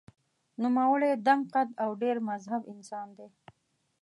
نوموړی 0.61 1.11
دنګ 1.25 1.41
قد 1.53 1.69
او 1.83 1.89
ډېر 2.01 2.15
مهذب 2.27 2.61
انسان 2.73 3.07
دی. 3.17 3.27